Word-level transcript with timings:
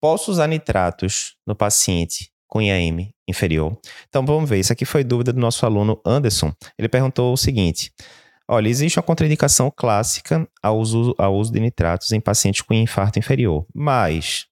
Posso 0.00 0.30
usar 0.30 0.46
nitratos 0.46 1.36
no 1.46 1.54
paciente 1.54 2.30
com 2.48 2.62
IAM 2.62 3.10
inferior? 3.28 3.78
Então 4.08 4.24
vamos 4.24 4.48
ver. 4.48 4.58
Isso 4.58 4.72
aqui 4.72 4.84
foi 4.84 5.04
dúvida 5.04 5.32
do 5.32 5.40
nosso 5.40 5.64
aluno 5.66 6.00
Anderson. 6.04 6.52
Ele 6.78 6.88
perguntou 6.88 7.32
o 7.32 7.36
seguinte: 7.36 7.92
Olha, 8.48 8.68
existe 8.68 8.98
uma 8.98 9.04
contraindicação 9.04 9.70
clássica 9.74 10.48
ao 10.62 10.78
uso, 10.78 11.14
ao 11.16 11.36
uso 11.36 11.52
de 11.52 11.60
nitratos 11.60 12.10
em 12.12 12.20
pacientes 12.20 12.62
com 12.62 12.74
infarto 12.74 13.18
inferior, 13.18 13.64
mas 13.72 14.46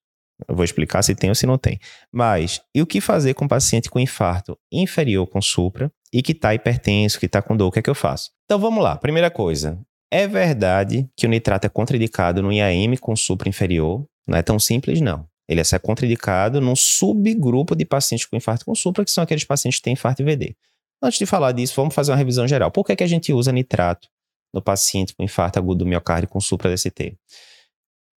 eu 0.46 0.54
vou 0.54 0.64
explicar 0.64 1.02
se 1.02 1.14
tem 1.14 1.30
ou 1.30 1.34
se 1.34 1.46
não 1.46 1.58
tem. 1.58 1.80
Mas, 2.12 2.60
e 2.72 2.80
o 2.80 2.86
que 2.86 3.00
fazer 3.00 3.34
com 3.34 3.46
um 3.46 3.48
paciente 3.48 3.90
com 3.90 3.98
infarto 3.98 4.56
inferior 4.70 5.26
com 5.26 5.42
supra 5.42 5.90
e 6.12 6.22
que 6.22 6.32
está 6.32 6.54
hipertenso, 6.54 7.18
que 7.18 7.26
está 7.26 7.42
com 7.42 7.56
dor? 7.56 7.68
O 7.68 7.72
que 7.72 7.80
é 7.80 7.82
que 7.82 7.90
eu 7.90 7.94
faço? 7.94 8.30
Então 8.44 8.58
vamos 8.58 8.82
lá. 8.82 8.96
Primeira 8.96 9.30
coisa. 9.30 9.80
É 10.12 10.26
verdade 10.26 11.08
que 11.16 11.26
o 11.26 11.28
nitrato 11.28 11.66
é 11.66 11.68
contraindicado 11.68 12.40
no 12.40 12.52
IAM 12.52 12.96
com 13.00 13.16
supra 13.16 13.48
inferior? 13.48 14.06
Não 14.26 14.38
é 14.38 14.42
tão 14.42 14.58
simples, 14.58 15.00
não. 15.00 15.27
Ele 15.48 15.60
é 15.60 15.78
contraindicado 15.78 16.60
num 16.60 16.76
subgrupo 16.76 17.74
de 17.74 17.84
pacientes 17.84 18.26
com 18.26 18.36
infarto 18.36 18.64
com 18.64 18.74
supra, 18.74 19.04
que 19.04 19.10
são 19.10 19.24
aqueles 19.24 19.44
pacientes 19.44 19.78
que 19.78 19.84
têm 19.84 19.94
infarto 19.94 20.24
VD. 20.24 20.54
Antes 21.02 21.18
de 21.18 21.26
falar 21.26 21.52
disso, 21.52 21.74
vamos 21.76 21.94
fazer 21.94 22.10
uma 22.10 22.18
revisão 22.18 22.46
geral. 22.46 22.70
Por 22.70 22.84
que, 22.84 22.92
é 22.92 22.96
que 22.96 23.04
a 23.04 23.06
gente 23.06 23.32
usa 23.32 23.52
nitrato 23.52 24.08
no 24.52 24.60
paciente 24.60 25.14
com 25.14 25.22
infarto 25.22 25.58
agudo 25.58 25.84
do 25.84 25.86
miocárdio 25.86 26.28
com 26.28 26.40
supra 26.40 26.72
DST? 26.74 27.16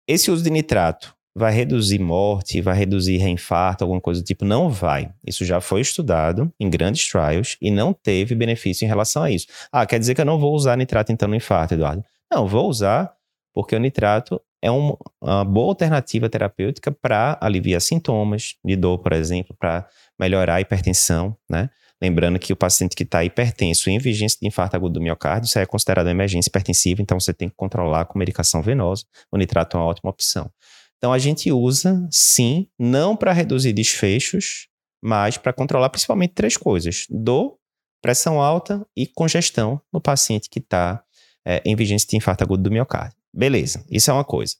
Esse 0.06 0.30
uso 0.30 0.42
de 0.42 0.50
nitrato 0.50 1.14
vai 1.36 1.52
reduzir 1.52 1.98
morte, 1.98 2.60
vai 2.60 2.76
reduzir 2.76 3.16
reinfarto, 3.18 3.84
alguma 3.84 4.00
coisa 4.00 4.20
do 4.22 4.24
tipo? 4.24 4.44
Não 4.44 4.70
vai. 4.70 5.12
Isso 5.26 5.44
já 5.44 5.60
foi 5.60 5.80
estudado 5.80 6.52
em 6.58 6.70
grandes 6.70 7.08
trials 7.08 7.56
e 7.60 7.70
não 7.70 7.92
teve 7.92 8.34
benefício 8.34 8.84
em 8.84 8.88
relação 8.88 9.22
a 9.22 9.30
isso. 9.30 9.46
Ah, 9.70 9.86
quer 9.86 9.98
dizer 9.98 10.14
que 10.14 10.20
eu 10.20 10.24
não 10.24 10.38
vou 10.38 10.54
usar 10.54 10.76
nitrato 10.76 11.12
então 11.12 11.28
no 11.28 11.36
infarto, 11.36 11.74
Eduardo? 11.74 12.04
Não, 12.32 12.46
vou 12.46 12.68
usar 12.68 13.12
porque 13.52 13.74
o 13.74 13.78
nitrato 13.78 14.40
é 14.62 14.70
uma, 14.70 14.96
boa 15.44 15.68
alternativa 15.68 16.28
terapêutica 16.28 16.90
para 16.90 17.38
aliviar 17.40 17.80
sintomas 17.80 18.56
de 18.64 18.76
dor, 18.76 18.98
por 18.98 19.12
exemplo, 19.12 19.54
para 19.58 19.88
melhorar 20.18 20.56
a 20.56 20.60
hipertensão, 20.60 21.36
né? 21.48 21.70
Lembrando 22.00 22.38
que 22.38 22.52
o 22.52 22.56
paciente 22.56 22.94
que 22.94 23.02
está 23.02 23.24
hipertenso 23.24 23.90
em 23.90 23.98
vigência 23.98 24.38
de 24.40 24.46
infarto 24.46 24.76
agudo 24.76 24.94
do 24.94 25.00
miocárdio, 25.00 25.48
isso 25.48 25.58
é 25.58 25.66
considerado 25.66 26.06
uma 26.06 26.12
emergência 26.12 26.48
hipertensiva, 26.48 27.02
então 27.02 27.18
você 27.18 27.34
tem 27.34 27.48
que 27.48 27.56
controlar 27.56 28.04
com 28.04 28.18
medicação 28.18 28.62
venosa. 28.62 29.04
O 29.32 29.36
nitrato 29.36 29.76
é 29.76 29.80
uma 29.80 29.86
ótima 29.86 30.10
opção. 30.10 30.48
Então 30.96 31.12
a 31.12 31.18
gente 31.18 31.50
usa, 31.50 32.06
sim, 32.10 32.68
não 32.78 33.16
para 33.16 33.32
reduzir 33.32 33.72
desfechos, 33.72 34.68
mas 35.02 35.36
para 35.36 35.52
controlar 35.52 35.90
principalmente 35.90 36.34
três 36.34 36.56
coisas: 36.56 37.04
dor, 37.10 37.56
pressão 38.00 38.40
alta 38.40 38.86
e 38.96 39.06
congestão 39.06 39.80
no 39.92 40.00
paciente 40.00 40.48
que 40.48 40.60
está 40.60 41.02
é, 41.44 41.60
em 41.64 41.74
vigência 41.74 42.08
de 42.08 42.16
infarto 42.16 42.44
agudo 42.44 42.62
do 42.62 42.70
miocárdio. 42.70 43.17
Beleza, 43.32 43.84
isso 43.90 44.10
é 44.10 44.14
uma 44.14 44.24
coisa. 44.24 44.54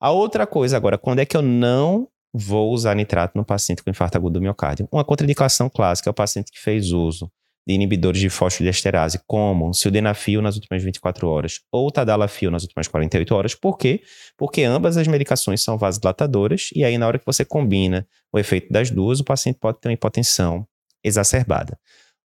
A 0.00 0.10
outra 0.10 0.46
coisa 0.46 0.76
agora, 0.76 0.98
quando 0.98 1.20
é 1.20 1.26
que 1.26 1.36
eu 1.36 1.42
não 1.42 2.08
vou 2.32 2.72
usar 2.72 2.94
nitrato 2.94 3.38
no 3.38 3.44
paciente 3.44 3.82
com 3.82 3.90
infarto 3.90 4.18
agudo 4.18 4.34
do 4.34 4.42
miocárdio? 4.42 4.88
Uma 4.92 5.04
contraindicação 5.04 5.70
clássica 5.70 6.10
é 6.10 6.12
o 6.12 6.14
paciente 6.14 6.50
que 6.52 6.60
fez 6.60 6.90
uso 6.90 7.30
de 7.66 7.72
inibidores 7.72 8.20
de 8.20 8.28
fosfodiesterase, 8.28 9.20
como 9.26 9.72
sildenafil 9.72 10.42
nas 10.42 10.56
últimas 10.56 10.82
24 10.82 11.26
horas 11.26 11.60
ou 11.72 11.90
tadalafil 11.90 12.50
nas 12.50 12.62
últimas 12.62 12.86
48 12.88 13.34
horas. 13.34 13.54
Por 13.54 13.78
quê? 13.78 14.02
Porque 14.36 14.62
ambas 14.62 14.96
as 14.96 15.08
medicações 15.08 15.62
são 15.62 15.78
vasodilatadoras 15.78 16.68
e 16.74 16.84
aí 16.84 16.98
na 16.98 17.06
hora 17.06 17.18
que 17.18 17.24
você 17.24 17.44
combina 17.44 18.06
o 18.32 18.38
efeito 18.38 18.70
das 18.70 18.90
duas, 18.90 19.20
o 19.20 19.24
paciente 19.24 19.58
pode 19.58 19.80
ter 19.80 19.88
uma 19.88 19.94
hipotensão 19.94 20.66
exacerbada. 21.02 21.78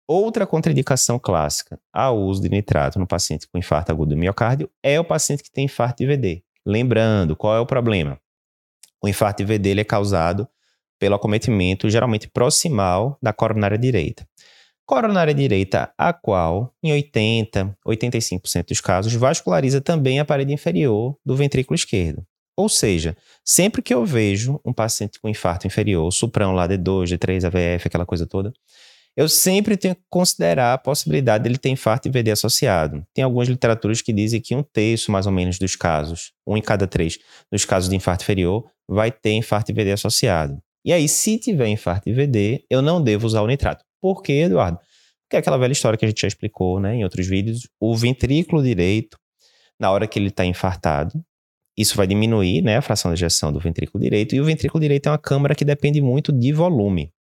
Outra 0.08 0.48
contraindicação 0.48 1.20
clássica 1.20 1.78
ao 1.92 2.18
uso 2.18 2.42
de 2.42 2.48
nitrato 2.48 2.98
no 2.98 3.06
paciente 3.06 3.46
com 3.46 3.58
infarto 3.58 3.92
agudo 3.92 4.16
do 4.16 4.18
miocárdio 4.18 4.70
é 4.82 4.98
o 4.98 5.04
paciente 5.04 5.44
que 5.44 5.52
tem 5.52 5.66
infarto 5.66 5.98
de 5.98 6.08
VD. 6.08 6.44
Lembrando, 6.66 7.36
qual 7.36 7.56
é 7.56 7.60
o 7.60 7.66
problema? 7.66 8.18
O 9.04 9.10
infarto 9.10 9.44
de 9.44 9.46
VD 9.46 9.70
ele 9.70 9.82
é 9.82 9.84
causado 9.84 10.48
pelo 10.98 11.16
acometimento 11.16 11.90
geralmente 11.90 12.30
proximal 12.30 13.18
da 13.22 13.34
coronária 13.34 13.78
direita. 13.78 14.26
Coronária 14.86 15.34
direita, 15.34 15.92
a 15.98 16.14
qual, 16.14 16.74
em 16.82 16.94
80, 16.94 17.78
85% 17.86 18.68
dos 18.70 18.80
casos, 18.80 19.14
vasculariza 19.14 19.82
também 19.82 20.22
a 20.22 20.26
parede 20.26 20.54
inferior 20.54 21.18
do 21.26 21.36
ventrículo 21.36 21.76
esquerdo. 21.76 22.26
Ou 22.56 22.70
seja, 22.70 23.16
sempre 23.44 23.82
que 23.82 23.94
eu 23.94 24.06
vejo 24.06 24.60
um 24.66 24.72
paciente 24.72 25.20
com 25.20 25.28
infarto 25.28 25.68
inferior, 25.68 26.10
suprão 26.14 26.54
lá 26.54 26.66
D2, 26.68 27.18
D3, 27.18 27.44
AVF, 27.44 27.88
aquela 27.88 28.06
coisa 28.06 28.26
toda, 28.26 28.54
eu 29.18 29.28
sempre 29.28 29.76
tenho 29.76 29.96
que 29.96 30.04
considerar 30.12 30.74
a 30.74 30.78
possibilidade 30.78 31.44
dele 31.44 31.58
ter 31.58 31.70
infarto 31.70 32.08
e 32.08 32.12
VD 32.12 32.30
associado. 32.30 33.04
Tem 33.16 33.24
algumas 33.24 33.48
literaturas 33.48 34.00
que 34.00 34.14
dizem 34.14 34.40
que 34.40 34.56
um 34.56 34.62
terço, 34.62 35.12
mais 35.12 35.26
ou 35.26 35.32
menos, 35.32 35.58
dos 35.58 35.76
casos, 35.76 36.34
um 36.46 36.56
em 36.56 36.62
cada 36.62 36.86
três, 36.86 37.18
dos 37.52 37.66
casos 37.66 37.90
de 37.90 37.96
infarto 37.96 38.24
inferior, 38.24 38.64
vai 38.88 39.12
ter 39.12 39.32
infarto 39.32 39.72
e 39.72 39.74
VD 39.74 39.94
associado. 39.94 40.62
E 40.86 40.94
aí, 40.94 41.08
se 41.08 41.40
tiver 41.40 41.68
infarto 41.68 42.08
e 42.08 42.14
VD, 42.14 42.64
eu 42.70 42.80
não 42.80 43.04
devo 43.04 43.26
usar 43.26 43.42
o 43.42 43.48
nitrato. 43.48 43.84
Por 44.00 44.22
quê, 44.22 44.34
Eduardo? 44.34 44.78
Porque 45.24 45.36
é 45.36 45.40
aquela 45.40 45.58
velha 45.58 45.72
história 45.72 45.98
que 45.98 46.06
a 46.06 46.08
gente 46.08 46.22
já 46.22 46.28
explicou 46.28 46.80
né, 46.80 46.98
em 46.98 47.04
outros 47.04 47.26
vídeos. 47.26 47.68
O 47.82 47.96
ventrículo 47.96 48.62
direito, 48.62 49.18
na 49.80 49.90
hora 49.90 50.08
que 50.08 50.20
ele 50.20 50.28
está 50.28 50.46
infartado, 50.46 51.12
isso 51.76 51.98
vai 51.98 52.06
diminuir 52.06 52.62
né, 52.62 52.78
a 52.78 52.82
fração 52.84 53.12
de 53.12 53.18
ejeção 53.18 53.52
do 53.52 53.60
ventrículo 53.60 54.00
direito. 54.00 54.36
E 54.36 54.40
o 54.40 54.46
ventrículo 54.46 54.80
direito 54.80 55.08
é 55.08 55.12
uma 55.12 55.18
câmara 55.18 55.56
que 55.56 55.66
depende 55.66 56.00
muito 56.02 56.32
de 56.32 56.54
volume. 56.54 57.12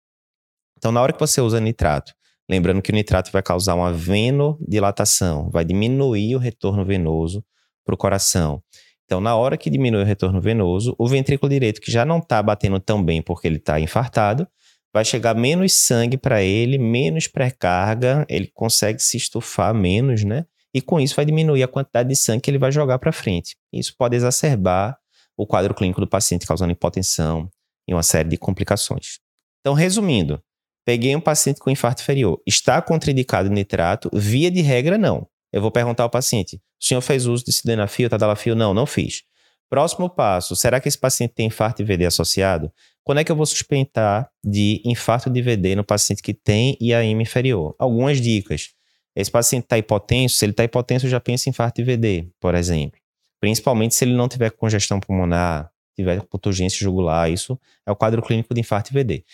Então, 0.87 0.93
na 0.93 1.03
hora 1.03 1.13
que 1.13 1.19
você 1.19 1.41
usa 1.41 1.59
nitrato, 1.59 2.13
lembrando 2.49 2.81
que 2.81 2.93
o 2.93 2.95
nitrato 2.95 3.33
vai 3.33 3.43
causar 3.43 3.75
uma 3.75 3.93
venodilatação, 3.93 5.51
vai 5.51 5.65
diminuir 5.65 6.37
o 6.37 6.39
retorno 6.39 6.85
venoso 6.85 7.45
para 7.85 7.97
o 7.97 7.99
coração. 7.99 8.63
Então, 9.05 9.21
na 9.21 9.35
hora 9.35 9.57
que 9.57 9.69
diminui 9.69 10.03
o 10.03 10.05
retorno 10.05 10.41
venoso, 10.41 10.95
o 10.97 11.09
ventrículo 11.09 11.51
direito, 11.51 11.81
que 11.81 11.91
já 11.91 12.05
não 12.05 12.19
está 12.19 12.41
batendo 12.41 12.79
tão 12.79 13.03
bem 13.03 13.21
porque 13.21 13.49
ele 13.49 13.57
está 13.57 13.81
infartado, 13.81 14.47
vai 14.95 15.05
chegar 15.05 15.35
menos 15.35 15.73
sangue 15.73 16.17
para 16.17 16.41
ele, 16.41 16.79
menos 16.79 17.27
pré-carga, 17.27 18.25
ele 18.29 18.49
consegue 18.55 19.03
se 19.03 19.17
estufar 19.17 19.75
menos, 19.75 20.23
né? 20.23 20.47
E 20.73 20.81
com 20.81 21.01
isso 21.01 21.17
vai 21.17 21.25
diminuir 21.25 21.65
a 21.65 21.69
quantidade 21.69 22.09
de 22.09 22.15
sangue 22.15 22.43
que 22.43 22.51
ele 22.53 22.59
vai 22.59 22.71
jogar 22.71 23.01
para 23.01 23.11
frente. 23.11 23.57
Isso 23.73 23.93
pode 23.99 24.15
exacerbar 24.15 24.97
o 25.37 25.49
quadro 25.49 25.75
clínico 25.75 26.01
do 26.01 26.07
paciente, 26.07 26.47
causando 26.47 26.71
hipotensão 26.71 27.51
e 27.89 27.93
uma 27.93 28.05
série 28.05 28.29
de 28.29 28.37
complicações. 28.37 29.19
Então, 29.67 29.75
resumindo, 29.75 30.41
peguei 30.87 31.17
um 31.17 31.21
paciente 31.21 31.59
com 31.59 31.69
infarto 31.69 32.01
inferior, 32.01 32.41
está 32.47 32.81
contraindicado 32.81 33.51
nitrato? 33.51 34.09
Via 34.15 34.51
de 34.51 34.63
regra, 34.63 34.97
não. 34.97 35.27
Eu 35.53 35.61
vou 35.61 35.71
perguntar 35.71 36.05
ao 36.05 36.11
paciente: 36.11 36.57
o 36.81 36.85
senhor 36.85 37.01
fez 37.01 37.27
uso 37.27 37.45
de 37.45 37.53
sildenafil, 37.53 38.09
tadalafil? 38.09 38.55
Não, 38.55 38.73
não 38.73 38.87
fiz. 38.87 39.25
Próximo 39.69 40.09
passo: 40.09 40.55
será 40.55 40.81
que 40.81 40.89
esse 40.89 40.99
paciente 40.99 41.35
tem 41.35 41.49
infarto 41.49 41.83
de 41.83 41.93
VD 41.93 42.07
associado? 42.07 42.73
Quando 43.03 43.19
é 43.19 43.25
que 43.25 43.31
eu 43.31 43.37
vou 43.37 43.47
suspeitar 43.47 44.31
de 44.45 44.81
infarto 44.85 45.29
de 45.29 45.43
VD 45.43 45.75
no 45.75 45.85
paciente 45.85 46.23
que 46.23 46.33
tem 46.33 46.77
IAM 46.81 47.21
inferior? 47.21 47.75
Algumas 47.79 48.21
dicas. 48.21 48.71
Esse 49.15 49.31
paciente 49.31 49.65
está 49.65 49.79
hipotenso, 49.79 50.37
se 50.37 50.45
ele 50.45 50.53
está 50.53 50.63
hipotenso, 50.63 51.07
eu 51.07 51.11
já 51.11 51.19
penso 51.19 51.49
em 51.49 51.51
infarto 51.51 51.83
de 51.83 51.85
VD, 51.85 52.29
por 52.39 52.55
exemplo. 52.55 53.01
Principalmente 53.41 53.95
se 53.95 54.05
ele 54.05 54.15
não 54.15 54.29
tiver 54.29 54.51
congestão 54.51 55.01
pulmonar, 55.01 55.71
tiver 55.95 56.23
urgência 56.45 56.79
jugular, 56.79 57.31
isso 57.31 57.59
é 57.87 57.91
o 57.91 57.97
quadro 57.97 58.21
clínico 58.21 58.53
de 58.53 58.61
infarto 58.61 58.93
de 58.93 58.99
VD. 58.99 59.25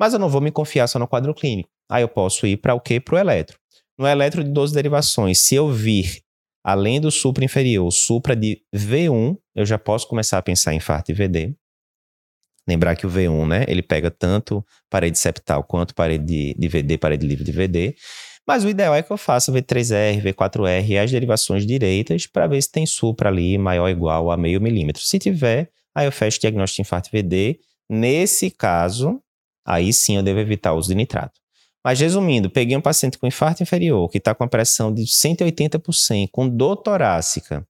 Mas 0.00 0.14
eu 0.14 0.18
não 0.18 0.30
vou 0.30 0.40
me 0.40 0.50
confiar 0.50 0.86
só 0.86 0.98
no 0.98 1.06
quadro 1.06 1.34
clínico. 1.34 1.68
Aí 1.90 2.02
eu 2.02 2.08
posso 2.08 2.46
ir 2.46 2.56
para 2.56 2.74
o 2.74 2.80
quê? 2.80 2.98
Para 2.98 3.16
o 3.16 3.18
eletro. 3.18 3.58
No 3.98 4.06
eletro 4.06 4.42
de 4.42 4.50
12 4.50 4.72
derivações, 4.72 5.40
se 5.40 5.54
eu 5.54 5.70
vir, 5.70 6.22
além 6.64 6.98
do 6.98 7.10
supra 7.10 7.44
inferior, 7.44 7.90
supra 7.92 8.34
de 8.34 8.62
V1, 8.74 9.36
eu 9.54 9.66
já 9.66 9.78
posso 9.78 10.08
começar 10.08 10.38
a 10.38 10.42
pensar 10.42 10.72
em 10.72 10.78
infarto 10.78 11.14
VD. 11.14 11.54
Lembrar 12.66 12.96
que 12.96 13.06
o 13.06 13.10
V1, 13.10 13.46
né, 13.46 13.64
ele 13.68 13.82
pega 13.82 14.10
tanto 14.10 14.64
parede 14.88 15.18
septal 15.18 15.62
quanto 15.64 15.94
parede 15.94 16.24
de, 16.24 16.54
de 16.54 16.68
VD, 16.68 16.96
parede 16.96 17.26
livre 17.26 17.44
de 17.44 17.52
VD. 17.52 17.94
Mas 18.46 18.64
o 18.64 18.70
ideal 18.70 18.94
é 18.94 19.02
que 19.02 19.10
eu 19.10 19.18
faça 19.18 19.52
V3R, 19.52 20.22
V4R 20.22 20.88
e 20.88 20.98
as 20.98 21.10
derivações 21.10 21.66
direitas 21.66 22.26
para 22.26 22.46
ver 22.46 22.62
se 22.62 22.70
tem 22.70 22.86
supra 22.86 23.28
ali 23.28 23.58
maior 23.58 23.82
ou 23.82 23.90
igual 23.90 24.30
a 24.30 24.36
meio 24.36 24.62
milímetro. 24.62 25.02
Se 25.02 25.18
tiver, 25.18 25.70
aí 25.94 26.06
eu 26.06 26.12
fecho 26.12 26.38
o 26.38 26.40
diagnóstico 26.40 26.82
de 26.82 26.86
infarto 26.86 27.10
VD. 27.12 27.60
Nesse 27.88 28.50
caso, 28.50 29.20
aí 29.66 29.92
sim 29.92 30.16
eu 30.16 30.22
devo 30.22 30.40
evitar 30.40 30.72
o 30.72 30.78
uso 30.78 30.88
de 30.88 30.94
nitrato. 30.94 31.40
Mas 31.84 31.98
resumindo, 32.00 32.50
peguei 32.50 32.76
um 32.76 32.80
paciente 32.80 33.18
com 33.18 33.26
infarto 33.26 33.62
inferior 33.62 34.08
que 34.10 34.18
está 34.18 34.34
com 34.34 34.44
a 34.44 34.48
pressão 34.48 34.92
de 34.92 35.06
180 35.06 35.78
por 35.78 35.94
100, 35.94 36.28
com 36.28 36.48
dor 36.48 36.76
torácica, 36.76 37.66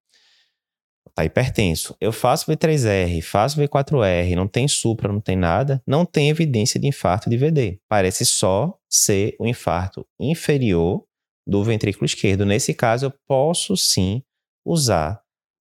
tá 1.15 1.25
hipertenso. 1.25 1.97
Eu 2.01 2.13
faço 2.13 2.51
V3R, 2.51 3.23
faço 3.23 3.61
V4R, 3.61 4.35
não 4.35 4.49
tem 4.49 4.67
supra, 4.67 5.13
não 5.13 5.21
tem 5.21 5.37
nada, 5.37 5.83
não 5.87 6.05
tem 6.05 6.29
evidência 6.29 6.81
de 6.81 6.89
infarto 6.89 7.29
de 7.31 7.37
VD. 7.37 7.79
Parece 7.89 8.25
só 8.25 8.77
ser 8.89 9.37
o 9.39 9.47
infarto 9.47 10.07
inferior 10.19 11.05
do 11.47 11.63
ventrículo 11.63 12.07
esquerdo. 12.07 12.47
Nesse 12.47 12.75
caso, 12.75 13.07
eu 13.07 13.13
posso 13.27 13.77
sim 13.77 14.23
usar 14.65 15.21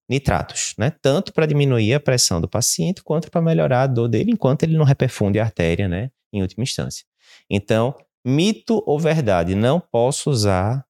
nitratos, 0.10 0.74
né? 0.78 0.92
Tanto 1.02 1.32
para 1.34 1.46
diminuir 1.46 1.94
a 1.94 2.00
pressão 2.00 2.42
do 2.42 2.48
paciente 2.48 3.04
quanto 3.04 3.30
para 3.30 3.42
melhorar 3.42 3.84
a 3.84 3.88
dor 3.88 4.08
dele 4.08 4.32
enquanto 4.32 4.64
ele 4.64 4.78
não 4.78 4.86
reperfunde 4.86 5.40
a 5.40 5.44
artéria, 5.44 5.88
né? 5.88 6.10
Em 6.34 6.42
última 6.42 6.64
instância. 6.64 7.06
Então, 7.50 7.96
mito 8.26 8.84
ou 8.86 9.00
verdade? 9.00 9.56
Não 9.56 9.80
posso 9.80 10.30
usar 10.30 10.86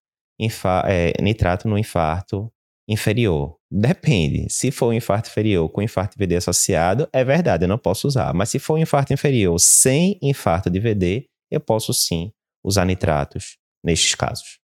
é, 0.86 1.14
nitrato 1.22 1.68
no 1.68 1.78
infarto 1.78 2.52
inferior. 2.88 3.58
Depende. 3.72 4.48
Se 4.50 4.72
for 4.72 4.88
um 4.88 4.94
infarto 4.94 5.30
inferior 5.30 5.70
com 5.70 5.82
infarto 5.82 6.18
de 6.18 6.26
VD 6.26 6.38
associado, 6.38 7.08
é 7.14 7.24
verdade, 7.24 7.66
eu 7.66 7.70
não 7.70 7.78
posso 7.78 8.08
usar. 8.08 8.34
Mas 8.34 8.50
se 8.50 8.58
for 8.58 8.76
um 8.76 8.78
infarto 8.80 9.14
inferior 9.14 9.58
sem 9.60 10.18
infarto 10.22 10.70
de 10.70 10.80
VD, 10.80 11.26
eu 11.52 11.60
posso 11.60 11.94
sim 11.94 12.32
usar 12.64 12.86
nitratos 12.86 13.58
nestes 13.84 14.16
casos. 14.16 14.59